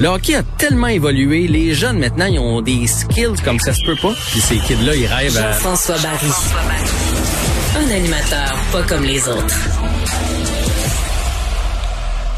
Le 0.00 0.08
hockey 0.08 0.34
a 0.34 0.42
tellement 0.56 0.86
évolué. 0.86 1.46
Les 1.46 1.74
jeunes, 1.74 1.98
maintenant, 1.98 2.24
ils 2.24 2.38
ont 2.38 2.62
des 2.62 2.86
skills 2.86 3.38
comme 3.44 3.58
ça 3.58 3.74
se 3.74 3.84
peut 3.84 3.96
pas. 4.00 4.14
Puis 4.30 4.40
ces 4.40 4.56
kids-là, 4.56 4.94
ils 4.96 5.06
rêvent 5.06 5.36
à... 5.36 5.52
Jean-François 5.52 5.96
Barry. 5.98 6.26
Un 7.76 7.90
animateur 7.94 8.56
pas 8.72 8.82
comme 8.84 9.04
les 9.04 9.28
autres. 9.28 9.54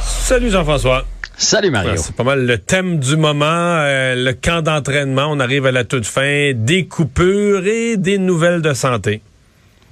Salut 0.02 0.50
Jean-François. 0.50 1.04
Salut 1.36 1.70
Mario. 1.70 1.92
c'est 1.96 2.16
pas 2.16 2.24
mal 2.24 2.44
le 2.46 2.58
thème 2.58 2.98
du 2.98 3.16
moment, 3.16 3.44
euh, 3.46 4.16
le 4.16 4.32
camp 4.32 4.62
d'entraînement. 4.62 5.26
On 5.30 5.38
arrive 5.38 5.66
à 5.66 5.72
la 5.72 5.84
toute 5.84 6.04
fin, 6.04 6.52
des 6.54 6.86
coupures 6.86 7.64
et 7.64 7.96
des 7.96 8.18
nouvelles 8.18 8.62
de 8.62 8.74
santé. 8.74 9.22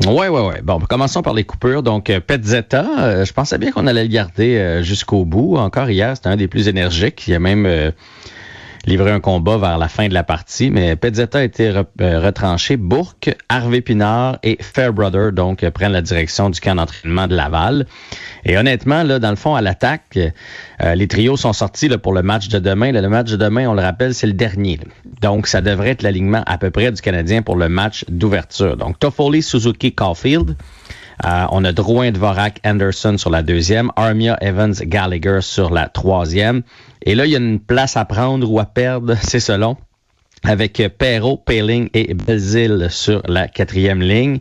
Oui, 0.06 0.28
oui, 0.28 0.40
oui. 0.40 0.54
Bon, 0.62 0.80
commençons 0.80 1.22
par 1.22 1.34
les 1.34 1.44
coupures. 1.44 1.82
Donc, 1.82 2.08
euh, 2.08 2.20
Petzetta, 2.20 2.86
euh, 3.00 3.24
je 3.24 3.32
pensais 3.34 3.58
bien 3.58 3.70
qu'on 3.70 3.86
allait 3.86 4.04
le 4.04 4.08
garder 4.08 4.80
jusqu'au 4.82 5.24
bout. 5.24 5.56
Encore 5.56 5.90
hier, 5.90 6.16
c'était 6.16 6.28
un 6.28 6.36
des 6.36 6.48
plus 6.48 6.68
énergiques. 6.68 7.28
Il 7.28 7.32
y 7.32 7.34
a 7.34 7.38
même 7.38 7.92
livré 8.86 9.10
un 9.10 9.20
combat 9.20 9.58
vers 9.58 9.78
la 9.78 9.88
fin 9.88 10.08
de 10.08 10.14
la 10.14 10.24
partie, 10.24 10.70
mais 10.70 10.96
Pezzetta 10.96 11.38
a 11.38 11.42
été 11.42 11.68
euh, 11.68 12.20
retranché. 12.20 12.76
Bourque, 12.76 13.34
Harvey 13.48 13.80
Pinard 13.80 14.38
et 14.42 14.56
Fairbrother, 14.60 15.32
donc, 15.32 15.68
prennent 15.70 15.92
la 15.92 16.02
direction 16.02 16.50
du 16.50 16.60
camp 16.60 16.74
d'entraînement 16.74 17.26
de 17.26 17.36
Laval. 17.36 17.86
Et 18.44 18.56
honnêtement, 18.56 19.02
là, 19.02 19.18
dans 19.18 19.30
le 19.30 19.36
fond, 19.36 19.54
à 19.54 19.60
l'attaque, 19.60 20.18
euh, 20.82 20.94
les 20.94 21.08
trios 21.08 21.36
sont 21.36 21.52
sortis 21.52 21.88
là, 21.88 21.98
pour 21.98 22.14
le 22.14 22.22
match 22.22 22.48
de 22.48 22.58
demain. 22.58 22.92
le 22.92 23.08
match 23.08 23.30
de 23.30 23.36
demain, 23.36 23.66
on 23.68 23.74
le 23.74 23.82
rappelle, 23.82 24.14
c'est 24.14 24.26
le 24.26 24.32
dernier. 24.32 24.80
Donc, 25.20 25.46
ça 25.46 25.60
devrait 25.60 25.90
être 25.90 26.02
l'alignement 26.02 26.42
à 26.46 26.58
peu 26.58 26.70
près 26.70 26.90
du 26.90 27.00
Canadien 27.00 27.42
pour 27.42 27.56
le 27.56 27.68
match 27.68 28.04
d'ouverture. 28.08 28.76
Donc, 28.76 28.98
Toffoli, 28.98 29.42
Suzuki, 29.42 29.92
Caulfield. 29.92 30.56
On 31.22 31.64
a 31.64 31.72
Drouin, 31.72 32.12
Dvorak, 32.12 32.60
Anderson 32.64 33.16
sur 33.18 33.30
la 33.30 33.42
deuxième, 33.42 33.90
Armia, 33.96 34.36
Evans, 34.40 34.72
Gallagher 34.72 35.40
sur 35.40 35.70
la 35.70 35.88
troisième. 35.88 36.62
Et 37.02 37.14
là, 37.14 37.26
il 37.26 37.32
y 37.32 37.34
a 37.34 37.38
une 37.38 37.60
place 37.60 37.96
à 37.96 38.04
prendre 38.04 38.50
ou 38.50 38.58
à 38.60 38.64
perdre, 38.64 39.16
c'est 39.22 39.40
selon 39.40 39.76
avec 40.42 40.82
Perrault, 40.96 41.36
Paling 41.36 41.90
et 41.92 42.14
Belzil 42.14 42.86
sur 42.88 43.22
la 43.28 43.46
quatrième 43.46 44.00
ligne. 44.00 44.40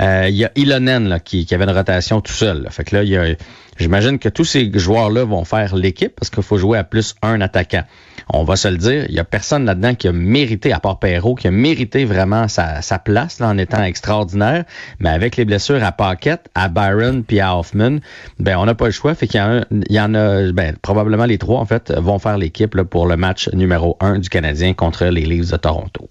Euh, 0.00 0.26
il 0.28 0.34
y 0.34 0.44
a 0.44 0.50
Ilonen 0.56 1.20
qui, 1.24 1.46
qui, 1.46 1.54
avait 1.54 1.62
une 1.62 1.70
rotation 1.70 2.20
tout 2.20 2.32
seul. 2.32 2.66
Fait 2.70 2.82
que 2.82 2.96
là, 2.96 3.04
il 3.04 3.10
y 3.10 3.16
a 3.16 3.36
J'imagine 3.78 4.18
que 4.18 4.28
tous 4.28 4.44
ces 4.44 4.70
joueurs-là 4.74 5.24
vont 5.24 5.44
faire 5.44 5.76
l'équipe 5.76 6.12
parce 6.14 6.30
qu'il 6.30 6.42
faut 6.42 6.58
jouer 6.58 6.78
à 6.78 6.84
plus 6.84 7.14
un 7.22 7.40
attaquant. 7.40 7.84
On 8.28 8.44
va 8.44 8.56
se 8.56 8.68
le 8.68 8.76
dire, 8.76 9.06
il 9.08 9.14
y 9.14 9.18
a 9.18 9.24
personne 9.24 9.64
là-dedans 9.64 9.94
qui 9.94 10.08
a 10.08 10.12
mérité, 10.12 10.72
à 10.72 10.80
part 10.80 10.98
Perrault, 10.98 11.34
qui 11.34 11.48
a 11.48 11.50
mérité 11.50 12.04
vraiment 12.04 12.48
sa, 12.48 12.80
place 13.04 13.40
là, 13.40 13.48
en 13.48 13.58
étant 13.58 13.82
extraordinaire. 13.82 14.64
Mais 14.98 15.10
avec 15.10 15.36
les 15.36 15.44
blessures 15.44 15.82
à 15.82 15.92
Paquette, 15.92 16.48
à 16.54 16.68
Byron 16.68 17.22
puis 17.24 17.40
à 17.40 17.56
Hoffman, 17.56 17.98
ben 18.38 18.56
on 18.58 18.66
n'a 18.66 18.74
pas 18.74 18.86
le 18.86 18.92
choix. 18.92 19.14
Fait 19.14 19.26
qu'il 19.26 19.40
y, 19.40 19.42
en 19.42 19.60
a, 19.60 19.64
il 19.70 19.92
y 19.92 20.00
en 20.00 20.14
a 20.14 20.52
ben, 20.52 20.76
probablement 20.80 21.26
les 21.26 21.38
trois 21.38 21.60
en 21.60 21.66
fait 21.66 21.92
vont 21.92 22.18
faire 22.18 22.38
l'équipe 22.38 22.82
pour 22.82 23.06
le 23.06 23.16
match 23.16 23.48
numéro 23.52 23.96
un 24.00 24.18
du 24.18 24.28
Canadien 24.28 24.74
contre 24.74 25.06
les 25.06 25.24
Leafs 25.24 25.50
de 25.50 25.56
Toronto. 25.56 26.08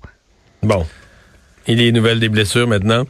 Bon. 0.64 0.86
Et 1.68 1.76
les 1.76 1.92
nouvelles 1.92 2.20
des 2.20 2.30
blessures 2.30 2.68
maintenant? 2.68 3.04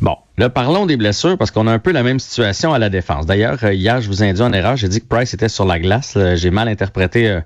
Bon, 0.00 0.16
là, 0.38 0.48
parlons 0.48 0.86
des 0.86 0.96
blessures 0.96 1.36
parce 1.36 1.50
qu'on 1.50 1.66
a 1.66 1.72
un 1.72 1.78
peu 1.78 1.92
la 1.92 2.02
même 2.02 2.18
situation 2.18 2.72
à 2.72 2.78
la 2.78 2.88
défense. 2.88 3.26
D'ailleurs, 3.26 3.58
euh, 3.62 3.74
hier, 3.74 4.00
je 4.00 4.08
vous 4.08 4.24
ai 4.24 4.30
induit 4.30 4.42
en 4.42 4.52
erreur. 4.54 4.76
J'ai 4.76 4.88
dit 4.88 5.00
que 5.00 5.06
Price 5.06 5.34
était 5.34 5.50
sur 5.50 5.66
la 5.66 5.78
glace. 5.78 6.16
J'ai 6.34 6.50
mal 6.50 6.68
interprété 6.68 7.28
euh, 7.28 7.40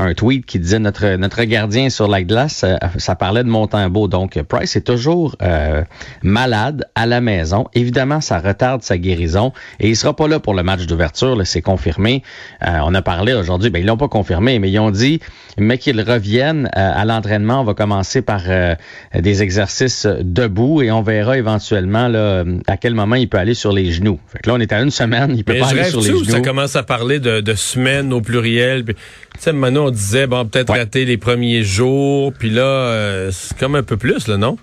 un 0.00 0.14
tweet 0.14 0.46
qui 0.46 0.58
disait 0.58 0.78
notre 0.78 1.16
notre 1.16 1.42
gardien 1.44 1.90
sur 1.90 2.08
la 2.08 2.22
glace, 2.22 2.64
euh, 2.64 2.76
ça 2.98 3.14
parlait 3.14 3.44
de 3.44 3.48
Montembeau. 3.48 4.08
Donc 4.08 4.40
Price 4.42 4.76
est 4.76 4.86
toujours 4.86 5.36
euh, 5.42 5.82
malade 6.22 6.86
à 6.94 7.06
la 7.06 7.20
maison. 7.20 7.66
Évidemment, 7.74 8.20
ça 8.20 8.38
retarde 8.38 8.82
sa 8.82 8.98
guérison 8.98 9.52
et 9.78 9.88
il 9.88 9.96
sera 9.96 10.14
pas 10.14 10.28
là 10.28 10.40
pour 10.40 10.54
le 10.54 10.62
match 10.62 10.86
d'ouverture. 10.86 11.40
C'est 11.44 11.62
confirmé. 11.62 12.22
Euh, 12.66 12.78
on 12.84 12.94
a 12.94 13.02
parlé 13.02 13.34
aujourd'hui, 13.34 13.70
ben 13.70 13.80
ils 13.80 13.86
l'ont 13.86 13.96
pas 13.96 14.08
confirmé, 14.08 14.58
mais 14.58 14.70
ils 14.70 14.78
ont 14.78 14.90
dit 14.90 15.20
mais 15.58 15.78
qu'ils 15.78 16.00
reviennent 16.00 16.70
à 16.72 17.04
l'entraînement. 17.04 17.60
On 17.60 17.64
va 17.64 17.74
commencer 17.74 18.22
par 18.22 18.42
des 19.14 19.42
exercices 19.42 20.06
debout 20.06 20.82
et 20.82 20.90
on 20.90 21.02
verra 21.02 21.36
éventuellement 21.36 22.08
là, 22.08 22.44
à 22.66 22.76
quel 22.76 22.94
moment 22.94 23.16
il 23.16 23.28
peut 23.28 23.38
aller 23.38 23.54
sur 23.54 23.72
les 23.72 23.90
genoux. 23.90 24.18
Fait 24.28 24.38
que 24.38 24.48
là, 24.48 24.56
on 24.56 24.60
est 24.60 24.72
à 24.72 24.80
une 24.80 24.90
semaine, 24.90 25.34
il 25.36 25.44
peut 25.44 25.58
pas 25.58 25.68
aller 25.68 25.84
sur 25.84 26.00
les 26.00 26.06
genoux. 26.06 26.24
Ça 26.24 26.40
commence 26.40 26.76
à 26.76 26.82
parler 26.82 27.18
de, 27.18 27.40
de 27.40 27.54
semaines 27.54 28.12
au 28.12 28.20
pluriel? 28.20 28.84
Tu 28.84 28.94
sais, 29.38 29.52
on 29.90 29.92
disait, 29.92 30.28
bon, 30.28 30.46
peut-être 30.46 30.72
rater 30.72 31.04
les 31.04 31.16
premiers 31.16 31.64
jours, 31.64 32.32
puis 32.32 32.50
là, 32.50 32.62
euh, 32.62 33.30
c'est 33.32 33.58
comme 33.58 33.74
un 33.74 33.82
peu 33.82 33.96
plus, 33.96 34.28
là, 34.28 34.36
non? 34.36 34.56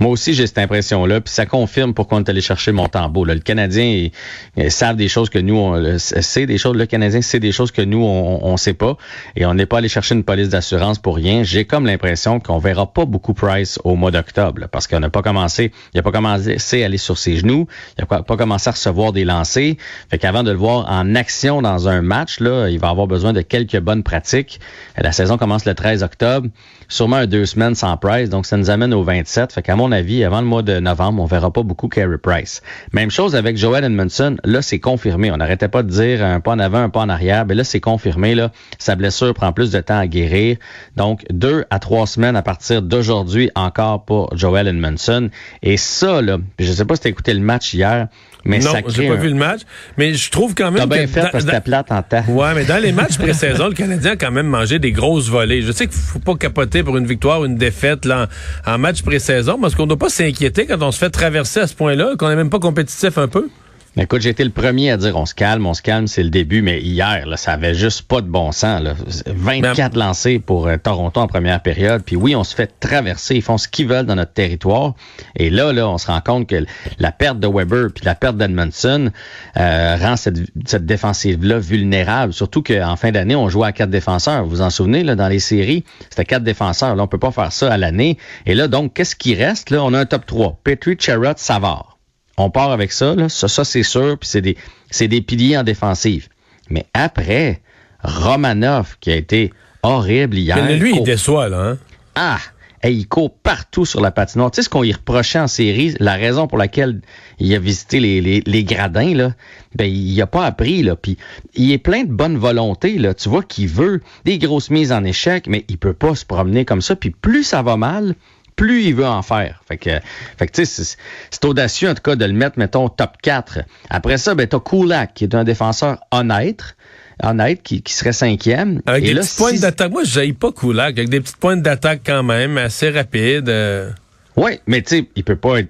Moi 0.00 0.10
aussi, 0.10 0.34
j'ai 0.34 0.46
cette 0.46 0.58
impression-là. 0.58 1.20
Puis 1.20 1.32
ça 1.32 1.46
confirme 1.46 1.94
pourquoi 1.94 2.18
on 2.18 2.22
est 2.22 2.28
allé 2.28 2.40
chercher 2.40 2.72
Montembeau. 2.72 3.24
Là, 3.24 3.34
le 3.34 3.40
Canadien 3.40 4.08
ils, 4.56 4.70
savent 4.70 4.96
des 4.96 5.08
choses 5.08 5.30
que 5.30 5.38
nous, 5.38 5.56
on 5.56 5.98
sait 5.98 6.46
des 6.46 6.58
choses. 6.58 6.76
Le 6.76 6.86
Canadien 6.86 7.22
sait 7.22 7.40
des 7.40 7.52
choses 7.52 7.70
que 7.70 7.82
nous, 7.82 8.02
on 8.02 8.52
ne 8.52 8.56
sait 8.56 8.74
pas. 8.74 8.96
Et 9.36 9.46
on 9.46 9.54
n'est 9.54 9.66
pas 9.66 9.78
allé 9.78 9.88
chercher 9.88 10.14
une 10.14 10.24
police 10.24 10.48
d'assurance 10.48 10.98
pour 10.98 11.16
rien. 11.16 11.42
J'ai 11.42 11.64
comme 11.64 11.86
l'impression 11.86 12.40
qu'on 12.40 12.58
verra 12.58 12.92
pas 12.92 13.04
beaucoup 13.04 13.34
Price 13.34 13.78
au 13.84 13.94
mois 13.96 14.10
d'octobre. 14.10 14.66
Parce 14.70 14.86
qu'on 14.86 15.00
n'a 15.00 15.10
pas 15.10 15.22
commencé, 15.22 15.72
il 15.92 15.96
n'a 15.96 16.02
pas 16.02 16.12
commencé 16.12 16.82
à 16.82 16.86
aller 16.86 16.98
sur 16.98 17.18
ses 17.18 17.36
genoux. 17.36 17.66
Il 17.98 18.04
n'a 18.08 18.22
pas, 18.22 18.36
commencé 18.36 18.68
à 18.68 18.72
recevoir 18.72 19.12
des 19.12 19.24
lancers. 19.24 19.74
Fait 20.10 20.18
qu'avant 20.18 20.42
de 20.42 20.50
le 20.50 20.56
voir 20.56 20.90
en 20.90 21.14
action 21.14 21.62
dans 21.62 21.88
un 21.88 22.02
match, 22.02 22.40
là, 22.40 22.68
il 22.68 22.78
va 22.78 22.88
avoir 22.88 23.06
besoin 23.06 23.32
de 23.32 23.42
quelques 23.42 23.78
bonnes 23.78 24.02
pratiques. 24.02 24.60
La 24.96 25.12
saison 25.12 25.36
commence 25.36 25.64
le 25.64 25.74
13 25.74 26.02
octobre. 26.02 26.48
Sûrement 26.88 27.26
deux 27.26 27.46
semaines 27.46 27.74
sans 27.74 27.96
Price. 27.96 28.28
Donc, 28.30 28.46
ça 28.46 28.56
nous 28.56 28.70
amène 28.70 28.92
au 28.94 29.02
27. 29.02 29.52
Fait 29.52 29.62
qu'à 29.62 29.76
mon 29.84 29.92
avis, 29.92 30.24
avant 30.24 30.40
le 30.40 30.46
mois 30.46 30.62
de 30.62 30.80
novembre, 30.80 31.22
on 31.22 31.26
verra 31.26 31.52
pas 31.52 31.62
beaucoup 31.62 31.88
Carey 31.88 32.16
Price. 32.16 32.62
Même 32.94 33.10
chose 33.10 33.36
avec 33.36 33.58
Joel 33.58 33.84
Edmondson. 33.84 34.36
Là, 34.42 34.62
c'est 34.62 34.78
confirmé. 34.78 35.30
On 35.30 35.36
n'arrêtait 35.36 35.68
pas 35.68 35.82
de 35.82 35.90
dire 35.90 36.24
un 36.24 36.40
pas 36.40 36.52
en 36.52 36.58
avant, 36.58 36.78
un 36.78 36.88
pas 36.88 37.00
en 37.00 37.10
arrière. 37.10 37.44
Mais 37.44 37.54
là, 37.54 37.64
c'est 37.64 37.80
confirmé. 37.80 38.34
Là, 38.34 38.50
sa 38.78 38.96
blessure 38.96 39.34
prend 39.34 39.52
plus 39.52 39.70
de 39.70 39.80
temps 39.80 39.98
à 39.98 40.06
guérir. 40.06 40.56
Donc, 40.96 41.22
deux 41.30 41.66
à 41.68 41.78
trois 41.80 42.06
semaines 42.06 42.34
à 42.34 42.42
partir 42.42 42.80
d'aujourd'hui 42.80 43.50
encore 43.54 44.06
pour 44.06 44.34
Joel 44.34 44.68
Edmondson. 44.68 45.28
Et 45.62 45.76
ça, 45.76 46.22
là, 46.22 46.38
je 46.58 46.72
sais 46.72 46.86
pas 46.86 46.96
si 46.96 47.02
tu 47.02 47.08
as 47.08 47.10
écouté 47.10 47.34
le 47.34 47.40
match 47.40 47.74
hier, 47.74 48.08
mais 48.44 48.58
non, 48.58 48.72
j'ai 48.88 49.08
pas 49.08 49.14
vu 49.14 49.28
le 49.28 49.34
match, 49.34 49.62
mais 49.96 50.14
je 50.14 50.30
trouve 50.30 50.54
quand 50.54 50.70
même 50.70 50.80
T'as 50.80 50.86
bien 50.86 51.06
fait 51.06 51.30
parce 51.32 51.44
que 51.44 51.60
plate 51.60 51.90
en 51.90 52.02
temps. 52.02 52.24
Ouais, 52.28 52.54
mais 52.54 52.64
dans 52.64 52.82
les 52.82 52.92
matchs 53.00 53.16
pré-saison, 53.16 53.68
le 53.68 53.74
Canadien 53.74 54.12
a 54.12 54.16
quand 54.16 54.30
même 54.30 54.46
mangé 54.46 54.78
des 54.78 54.92
grosses 54.92 55.28
volées. 55.28 55.62
Je 55.62 55.72
sais 55.72 55.86
qu'il 55.86 55.96
faut 55.96 56.18
pas 56.18 56.34
capoter 56.34 56.82
pour 56.82 56.96
une 56.96 57.06
victoire 57.06 57.40
ou 57.40 57.46
une 57.46 57.56
défaite 57.56 58.04
là, 58.04 58.28
en, 58.66 58.78
match 58.78 59.02
pré-saison, 59.02 59.56
parce 59.74 59.82
qu'on 59.82 59.88
doit 59.88 59.96
pas 59.96 60.08
s'inquiéter 60.08 60.66
quand 60.66 60.80
on 60.82 60.92
se 60.92 60.98
fait 60.98 61.10
traverser 61.10 61.58
à 61.58 61.66
ce 61.66 61.74
point-là, 61.74 62.14
qu'on 62.16 62.28
n'est 62.28 62.36
même 62.36 62.48
pas 62.48 62.60
compétitif 62.60 63.18
un 63.18 63.26
peu. 63.26 63.48
Écoute, 63.96 64.22
j'ai 64.22 64.30
été 64.30 64.42
le 64.42 64.50
premier 64.50 64.90
à 64.90 64.96
dire 64.96 65.16
on 65.16 65.24
se 65.24 65.34
calme, 65.34 65.66
on 65.66 65.74
se 65.74 65.80
calme, 65.80 66.08
c'est 66.08 66.24
le 66.24 66.30
début, 66.30 66.62
mais 66.62 66.80
hier, 66.80 67.26
là, 67.26 67.36
ça 67.36 67.52
avait 67.52 67.74
juste 67.74 68.02
pas 68.02 68.20
de 68.22 68.26
bon 68.26 68.50
sens. 68.50 68.82
Là. 68.82 68.94
24 69.26 69.96
lancés 69.96 70.40
pour 70.40 70.66
euh, 70.66 70.76
Toronto 70.76 71.20
en 71.20 71.28
première 71.28 71.62
période. 71.62 72.02
Puis 72.04 72.16
oui, 72.16 72.34
on 72.34 72.42
se 72.42 72.56
fait 72.56 72.72
traverser, 72.80 73.36
ils 73.36 73.42
font 73.42 73.56
ce 73.56 73.68
qu'ils 73.68 73.86
veulent 73.86 74.06
dans 74.06 74.16
notre 74.16 74.32
territoire. 74.32 74.94
Et 75.36 75.48
là, 75.48 75.72
là, 75.72 75.88
on 75.88 75.98
se 75.98 76.08
rend 76.08 76.20
compte 76.20 76.48
que 76.48 76.64
la 76.98 77.12
perte 77.12 77.38
de 77.38 77.46
Weber 77.46 77.92
puis 77.94 78.04
la 78.04 78.16
perte 78.16 78.36
d'Edmondson 78.36 79.12
euh, 79.56 79.96
rend 79.96 80.16
cette, 80.16 80.40
cette 80.66 80.86
défensive-là 80.86 81.60
vulnérable. 81.60 82.32
Surtout 82.32 82.64
qu'en 82.64 82.96
fin 82.96 83.12
d'année, 83.12 83.36
on 83.36 83.48
jouait 83.48 83.68
à 83.68 83.72
quatre 83.72 83.90
défenseurs. 83.90 84.42
Vous 84.42 84.50
vous 84.50 84.62
en 84.62 84.70
souvenez, 84.70 85.04
là, 85.04 85.14
dans 85.14 85.28
les 85.28 85.38
séries, 85.38 85.84
c'était 86.10 86.24
quatre 86.24 86.42
défenseurs. 86.42 86.96
Là, 86.96 87.04
on 87.04 87.08
peut 87.08 87.18
pas 87.18 87.30
faire 87.30 87.52
ça 87.52 87.72
à 87.72 87.76
l'année. 87.76 88.18
Et 88.44 88.56
là, 88.56 88.66
donc, 88.66 88.94
qu'est-ce 88.94 89.14
qui 89.14 89.36
reste? 89.36 89.70
Là, 89.70 89.84
on 89.84 89.94
a 89.94 90.00
un 90.00 90.06
top 90.06 90.26
3. 90.26 90.58
Petrie, 90.64 90.96
Charrot, 90.98 91.34
Savard. 91.36 91.93
On 92.36 92.50
part 92.50 92.72
avec 92.72 92.92
ça, 92.92 93.14
là. 93.14 93.28
Ça, 93.28 93.48
ça 93.48 93.64
c'est 93.64 93.82
sûr, 93.82 94.18
puis 94.18 94.28
c'est 94.28 94.40
des, 94.40 94.56
c'est 94.90 95.08
des 95.08 95.20
piliers 95.20 95.56
en 95.56 95.62
défensive. 95.62 96.28
Mais 96.70 96.86
après, 96.94 97.60
Romanov, 98.02 98.96
qui 99.00 99.10
a 99.10 99.16
été 99.16 99.52
horrible 99.82 100.38
hier. 100.38 100.56
Mais 100.56 100.76
lui, 100.76 100.96
il 100.96 101.02
déçoit, 101.02 101.48
là, 101.48 101.58
hein? 101.58 101.78
Ah! 102.14 102.38
Et 102.82 102.92
il 102.92 103.08
court 103.08 103.34
partout 103.34 103.86
sur 103.86 104.02
la 104.02 104.10
patinoire. 104.10 104.50
Tu 104.50 104.56
sais 104.56 104.62
ce 104.62 104.68
qu'on 104.68 104.82
y 104.82 104.92
reprochait 104.92 105.38
en 105.38 105.46
série, 105.46 105.94
la 106.00 106.16
raison 106.16 106.46
pour 106.46 106.58
laquelle 106.58 107.00
il 107.38 107.54
a 107.54 107.58
visité 107.58 107.98
les, 107.98 108.20
les, 108.20 108.42
les 108.44 108.62
gradins, 108.62 109.14
là, 109.14 109.32
ben 109.74 109.86
il 109.86 110.20
a 110.20 110.26
pas 110.26 110.44
appris, 110.44 110.82
là. 110.82 110.94
Puis 110.94 111.16
il 111.54 111.72
est 111.72 111.78
plein 111.78 112.04
de 112.04 112.12
bonne 112.12 112.36
volonté, 112.36 112.98
là. 112.98 113.14
Tu 113.14 113.30
vois 113.30 113.42
qu'il 113.42 113.68
veut 113.68 114.02
des 114.26 114.36
grosses 114.36 114.68
mises 114.68 114.92
en 114.92 115.02
échec, 115.02 115.46
mais 115.46 115.64
il 115.68 115.78
peut 115.78 115.94
pas 115.94 116.14
se 116.14 116.26
promener 116.26 116.66
comme 116.66 116.82
ça. 116.82 116.94
Puis 116.94 117.08
plus 117.08 117.44
ça 117.44 117.62
va 117.62 117.78
mal, 117.78 118.16
plus 118.56 118.84
il 118.84 118.94
veut 118.94 119.06
en 119.06 119.22
faire. 119.22 119.62
Fait 119.66 119.76
que, 119.76 119.90
fait 120.38 120.46
que 120.46 120.52
tu 120.52 120.66
sais, 120.66 120.96
c'est 121.30 121.44
audacieux 121.44 121.90
en 121.90 121.94
tout 121.94 122.02
cas 122.02 122.16
de 122.16 122.24
le 122.24 122.32
mettre, 122.32 122.58
mettons, 122.58 122.88
top 122.88 123.12
4. 123.22 123.60
Après 123.90 124.18
ça, 124.18 124.34
ben, 124.34 124.46
t'as 124.46 124.60
Kulak, 124.60 125.14
qui 125.14 125.24
est 125.24 125.34
un 125.34 125.44
défenseur 125.44 125.98
honnête, 126.10 126.76
honnête, 127.22 127.62
qui, 127.62 127.82
qui 127.82 127.92
serait 127.92 128.12
cinquième. 128.12 128.80
Avec 128.86 129.04
des 129.04 129.14
petites 129.14 129.36
pointes 129.36 129.60
d'attaque. 129.60 129.90
Moi, 129.92 130.04
je 130.04 130.32
pas 130.32 130.52
Kulak, 130.52 130.98
avec 130.98 131.08
des 131.08 131.20
petites 131.20 131.38
pointes 131.38 131.62
d'attaque 131.62 132.02
quand 132.04 132.22
même, 132.22 132.58
assez 132.58 132.90
rapides. 132.90 133.48
Euh. 133.48 133.90
Oui, 134.36 134.60
mais 134.66 134.82
tu 134.82 134.96
sais, 134.96 135.08
il 135.14 135.24
peut 135.24 135.36
pas 135.36 135.60
être 135.60 135.68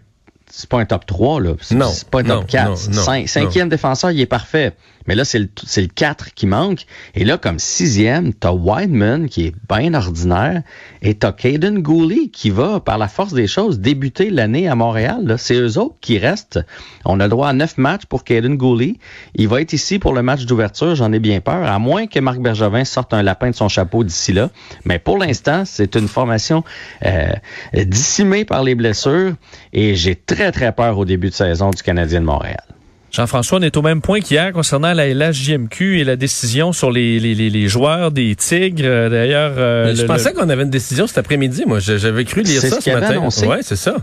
c'est 0.57 0.69
pas 0.69 0.79
un 0.79 0.85
top 0.85 1.05
3, 1.05 1.41
là. 1.41 1.55
Non. 1.73 1.91
C'est 1.91 2.09
pas 2.09 2.21
un 2.21 2.25
top 2.25 2.47
4. 2.47 3.27
cinquième 3.27 3.69
défenseur, 3.69 4.13
il 4.13 4.21
est 4.21 4.27
parfait. 4.27 4.73
Mais 5.07 5.15
là, 5.15 5.25
c'est 5.25 5.39
le, 5.39 5.49
le 5.77 5.87
4 5.87 6.35
qui 6.35 6.47
manque. 6.47 6.87
Et 7.15 7.25
là, 7.25 7.39
comme 7.39 7.59
sixième, 7.59 8.33
t'as 8.33 8.53
Wideman, 8.53 9.29
qui 9.29 9.47
est 9.47 9.55
bien 9.69 9.95
ordinaire, 9.95 10.63
et 11.03 11.15
t'as 11.15 11.33
Caden 11.33 11.81
Gooley, 11.81 12.29
qui 12.33 12.51
va, 12.51 12.81
par 12.81 12.99
la 12.99 13.09
force 13.09 13.33
des 13.33 13.47
choses, 13.47 13.81
débuter 13.81 14.31
l'année 14.31 14.69
à 14.69 14.75
Montréal. 14.75 15.37
C'est 15.39 15.55
eux 15.55 15.79
autres 15.79 15.97
qui 16.01 16.19
restent. 16.19 16.61
On 17.05 17.21
a 17.21 17.25
le 17.25 17.31
droit 17.31 17.49
à 17.49 17.53
neuf 17.53 17.77
matchs 17.79 18.07
pour 18.07 18.25
Caden 18.25 18.57
Gooley. 18.57 18.95
Il 19.35 19.49
va 19.49 19.61
être 19.61 19.73
ici 19.73 19.99
pour 19.99 20.13
le 20.13 20.23
match 20.23 20.45
d'ouverture, 20.47 20.95
j'en 20.95 21.13
ai 21.13 21.19
bien 21.19 21.41
peur, 21.41 21.65
à 21.65 21.79
moins 21.79 22.07
que 22.07 22.19
Marc 22.21 22.39
Bergevin 22.39 22.85
sorte 22.85 23.15
un 23.15 23.23
lapin 23.23 23.51
de 23.51 23.55
son 23.55 23.69
chapeau 23.69 24.05
d'ici 24.05 24.33
là. 24.33 24.51
Mais 24.85 24.99
pour 24.99 25.19
l'instant, 25.19 25.65
c'est 25.65 25.97
une 25.97 26.09
formation 26.09 26.65
euh, 27.05 27.33
dissimée 27.85 28.45
par 28.45 28.63
les 28.63 28.75
blessures, 28.75 29.35
et 29.73 29.95
j'ai 29.95 30.17
très, 30.17 30.53
très 30.53 30.73
peur 30.73 30.99
au 30.99 31.05
début 31.05 31.29
de 31.29 31.35
saison 31.35 31.71
du 31.71 31.83
Canadien 31.83 32.21
de 32.21 32.27
Montréal. 32.27 32.74
Jean-François, 33.15 33.59
on 33.59 33.63
est 33.63 33.77
au 33.77 33.83
même 33.83 34.01
point 34.01 34.19
qu'hier 34.21 34.53
concernant 34.53 34.93
la 34.93 35.07
LHJMQ 35.07 36.01
et 36.01 36.05
la 36.05 36.17
décision 36.17 36.73
sur 36.73 36.91
les, 36.91 37.21
les, 37.21 37.35
les, 37.49 37.69
joueurs 37.69 38.11
des 38.11 38.35
Tigres. 38.35 38.83
Euh, 38.85 39.09
d'ailleurs, 39.09 39.53
euh, 39.57 39.95
je 39.95 40.05
pensais 40.05 40.33
qu'on 40.33 40.49
avait 40.49 40.65
une 40.65 40.71
décision 40.71 41.07
cet 41.07 41.19
après-midi. 41.19 41.63
Moi, 41.65 41.79
j'avais 41.79 42.25
cru 42.25 42.43
lire 42.43 42.61
ça 42.61 42.81
ce, 42.81 42.91
matin. 42.91 43.21
Ouais, 43.47 43.61
c'est 43.63 43.77
ça 43.77 43.99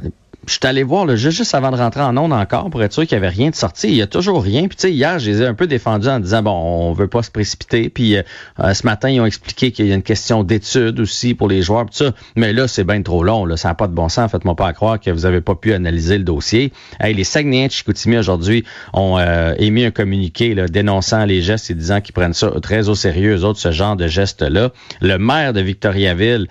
je 0.47 0.53
suis 0.53 0.59
allé 0.63 0.81
voir 0.81 1.05
le 1.05 1.15
jeu 1.15 1.29
juste 1.29 1.53
avant 1.53 1.69
de 1.69 1.75
rentrer 1.75 2.01
en 2.01 2.17
onde 2.17 2.33
encore 2.33 2.69
pour 2.71 2.81
être 2.81 2.93
sûr 2.93 3.05
qu'il 3.05 3.17
n'y 3.17 3.23
avait 3.23 3.33
rien 3.33 3.51
de 3.51 3.55
sorti. 3.55 3.89
Il 3.89 3.95
y 3.95 4.01
a 4.01 4.07
toujours 4.07 4.41
rien. 4.41 4.67
Puis 4.67 4.75
tu 4.75 4.81
sais, 4.81 4.91
hier, 4.91 5.19
je 5.19 5.29
les 5.29 5.41
ai 5.43 5.45
un 5.45 5.53
peu 5.53 5.67
défendus 5.67 6.07
en 6.07 6.19
disant 6.19 6.41
bon, 6.41 6.51
on 6.51 6.93
veut 6.93 7.07
pas 7.07 7.21
se 7.21 7.29
précipiter. 7.29 7.89
Puis 7.89 8.17
euh, 8.17 8.23
euh, 8.59 8.73
ce 8.73 8.85
matin, 8.85 9.09
ils 9.09 9.21
ont 9.21 9.25
expliqué 9.25 9.71
qu'il 9.71 9.85
y 9.85 9.91
a 9.91 9.95
une 9.95 10.01
question 10.01 10.43
d'étude 10.43 10.99
aussi 10.99 11.35
pour 11.35 11.47
les 11.47 11.61
joueurs. 11.61 11.85
Ça. 11.91 12.11
Mais 12.35 12.53
là, 12.53 12.67
c'est 12.67 12.83
bien 12.83 13.01
trop 13.03 13.23
long. 13.23 13.45
Là. 13.45 13.55
Ça 13.55 13.67
n'a 13.67 13.75
pas 13.75 13.87
de 13.87 13.93
bon 13.93 14.09
sens. 14.09 14.31
Faites-moi 14.31 14.55
pas 14.55 14.73
croire 14.73 14.99
que 14.99 15.11
vous 15.11 15.27
avez 15.27 15.41
pas 15.41 15.53
pu 15.53 15.73
analyser 15.73 16.17
le 16.17 16.23
dossier. 16.23 16.73
Hey, 16.99 17.13
les 17.13 17.23
Saguenayens 17.23 17.67
de 17.67 17.71
Chicoutimi 17.71 18.17
aujourd'hui 18.17 18.63
ont 18.93 19.19
euh, 19.19 19.53
émis 19.59 19.85
un 19.85 19.91
communiqué 19.91 20.55
là, 20.55 20.67
dénonçant 20.67 21.25
les 21.25 21.41
gestes 21.41 21.69
et 21.69 21.75
disant 21.75 22.01
qu'ils 22.01 22.13
prennent 22.13 22.33
ça 22.33 22.51
très 22.63 22.89
au 22.89 22.95
sérieux, 22.95 23.37
eux 23.37 23.43
autres, 23.43 23.59
ce 23.59 23.71
genre 23.71 23.95
de 23.95 24.07
gestes-là. 24.07 24.71
Le 25.01 25.17
maire 25.17 25.53
de 25.53 25.61
Victoriaville 25.61 26.47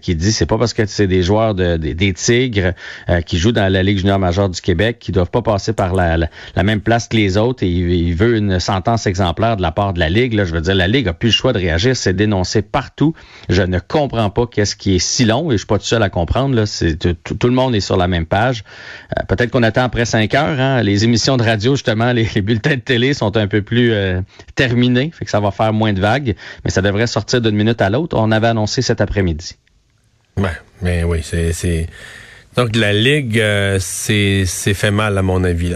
qui 0.00 0.16
dit 0.16 0.32
c'est 0.32 0.46
pas 0.46 0.58
parce 0.58 0.74
que 0.74 0.86
c'est 0.86 1.06
des 1.06 1.22
joueurs 1.22 1.54
de, 1.54 1.76
des 1.76 2.12
Tigres 2.12 2.72
qui 3.28 3.36
jouent 3.36 3.52
dans 3.52 3.70
la 3.70 3.82
Ligue 3.82 3.98
junior 3.98 4.18
majeure 4.18 4.48
du 4.48 4.60
Québec 4.60 4.96
qui 4.98 5.12
doivent 5.12 5.30
pas 5.30 5.42
passer 5.42 5.74
par 5.74 5.94
la, 5.94 6.16
la, 6.16 6.62
même 6.62 6.80
place 6.80 7.08
que 7.08 7.16
les 7.16 7.36
autres 7.36 7.62
et 7.62 7.68
il, 7.68 8.14
veut 8.14 8.36
une 8.36 8.58
sentence 8.58 9.06
exemplaire 9.06 9.58
de 9.58 9.62
la 9.62 9.70
part 9.70 9.92
de 9.92 10.00
la 10.00 10.08
Ligue. 10.08 10.32
Là, 10.32 10.46
je 10.46 10.54
veux 10.54 10.62
dire, 10.62 10.74
la 10.74 10.88
Ligue 10.88 11.08
a 11.08 11.12
plus 11.12 11.28
le 11.28 11.32
choix 11.32 11.52
de 11.52 11.58
réagir. 11.58 11.94
C'est 11.94 12.14
dénoncé 12.14 12.62
partout. 12.62 13.12
Je 13.50 13.62
ne 13.62 13.78
comprends 13.78 14.30
pas 14.30 14.46
qu'est-ce 14.46 14.74
qui 14.74 14.96
est 14.96 14.98
si 14.98 15.26
long 15.26 15.50
et 15.50 15.52
je 15.52 15.58
suis 15.58 15.66
pas 15.66 15.78
tout 15.78 15.84
seul 15.84 16.02
à 16.02 16.08
comprendre. 16.08 16.54
Là. 16.54 16.64
C'est, 16.64 16.96
tout, 16.96 17.36
le 17.46 17.52
monde 17.52 17.74
est 17.74 17.80
sur 17.80 17.98
la 17.98 18.08
même 18.08 18.24
page. 18.24 18.64
Euh, 19.18 19.22
peut-être 19.28 19.50
qu'on 19.50 19.62
attend 19.62 19.82
après 19.82 20.06
cinq 20.06 20.34
heures. 20.34 20.58
Hein. 20.58 20.82
Les 20.82 21.04
émissions 21.04 21.36
de 21.36 21.42
radio, 21.42 21.74
justement, 21.74 22.12
les, 22.12 22.24
bulletins 22.40 22.76
de 22.76 22.80
télé 22.80 23.12
sont 23.12 23.36
un 23.36 23.46
peu 23.46 23.60
plus 23.60 23.92
euh, 23.92 24.22
terminés. 24.54 25.10
Fait 25.12 25.26
que 25.26 25.30
ça 25.30 25.40
va 25.40 25.50
faire 25.50 25.74
moins 25.74 25.92
de 25.92 26.00
vagues. 26.00 26.34
Mais 26.64 26.70
ça 26.70 26.80
devrait 26.80 27.06
sortir 27.06 27.42
d'une 27.42 27.56
minute 27.56 27.82
à 27.82 27.90
l'autre. 27.90 28.16
On 28.18 28.32
avait 28.32 28.48
annoncé 28.48 28.80
cet 28.80 29.02
après-midi. 29.02 29.56
Ouais, 30.38 30.56
mais 30.80 31.04
oui, 31.04 31.18
c'est 31.22 31.52
donc 32.56 32.74
la 32.74 32.92
Ligue, 32.92 33.38
euh, 33.38 33.78
c'est 33.80 34.44
fait 34.46 34.90
mal 34.90 35.16
à 35.16 35.22
mon 35.22 35.44
avis. 35.44 35.74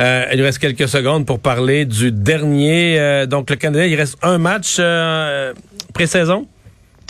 Euh, 0.00 0.26
il 0.32 0.42
reste 0.42 0.58
quelques 0.58 0.88
secondes 0.88 1.26
pour 1.26 1.38
parler 1.38 1.84
du 1.84 2.10
dernier. 2.12 2.98
Euh, 2.98 3.26
donc 3.26 3.50
le 3.50 3.56
Canada, 3.56 3.86
il 3.86 3.94
reste 3.94 4.16
un 4.22 4.38
match 4.38 4.80
pré-saison? 5.92 6.46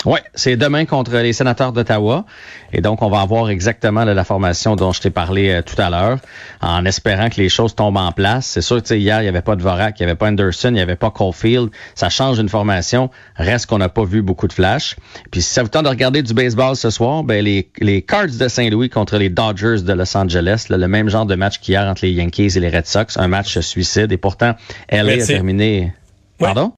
Oui, 0.05 0.19
c'est 0.35 0.56
demain 0.56 0.85
contre 0.85 1.17
les 1.17 1.33
sénateurs 1.33 1.73
d'Ottawa. 1.73 2.27
Et 2.73 2.81
donc, 2.81 3.01
on 3.03 3.09
va 3.09 3.21
avoir 3.21 3.49
exactement 3.49 4.05
la 4.05 4.25
formation 4.25 4.77
dont 4.77 4.93
je 4.93 5.01
t'ai 5.01 5.11
parlé 5.11 5.51
euh, 5.51 5.62
tout 5.62 5.81
à 5.81 5.89
l'heure, 5.89 6.19
en 6.61 6.85
espérant 6.85 7.31
que 7.31 7.41
les 7.41 7.49
choses 7.49 7.75
tombent 7.75 7.97
en 7.97 8.12
place. 8.12 8.47
C'est 8.47 8.61
sûr 8.61 8.83
que 8.83 8.95
hier, 8.95 9.21
il 9.21 9.23
n'y 9.23 9.29
avait 9.29 9.41
pas 9.41 9.56
de 9.56 9.62
Vorak, 9.62 9.99
il 9.99 10.03
n'y 10.03 10.11
avait 10.11 10.19
pas 10.19 10.29
Anderson, 10.29 10.69
il 10.69 10.75
n'y 10.75 10.81
avait 10.81 10.97
pas 10.97 11.11
Caulfield. 11.11 11.71
Ça 11.95 12.11
change 12.11 12.39
une 12.39 12.49
formation. 12.49 13.11
Reste 13.37 13.67
qu'on 13.67 13.79
n'a 13.79 13.89
pas 13.89 14.05
vu 14.05 14.21
beaucoup 14.21 14.47
de 14.47 14.53
flash. 14.53 14.97
Puis 15.31 15.41
si 15.41 15.53
ça 15.53 15.62
vous 15.62 15.69
tente 15.69 15.85
de 15.85 15.89
regarder 15.89 16.23
du 16.23 16.35
baseball 16.35 16.77
ce 16.77 16.91
soir, 16.91 17.25
ben 17.25 17.43
les, 17.43 17.71
les 17.79 18.03
Cards 18.03 18.37
de 18.39 18.49
Saint-Louis 18.49 18.91
contre 18.91 19.17
les 19.17 19.31
Dodgers 19.31 19.83
de 19.83 19.93
Los 19.93 20.17
Angeles, 20.17 20.67
le 20.69 20.87
même 20.87 21.09
genre 21.09 21.27
de 21.27 21.35
match 21.35 21.59
qu'hier 21.61 21.85
entre 21.85 22.05
les 22.05 22.12
Yankees 22.12 22.57
et 22.57 22.61
les 22.61 22.69
Red 22.69 22.87
Sox, 22.87 23.17
un 23.17 23.29
match 23.29 23.59
suicide. 23.61 24.12
Et 24.12 24.19
pourtant, 24.19 24.55
LA 24.91 25.23
a 25.23 25.27
terminé... 25.27 25.93
Pardon? 26.39 26.73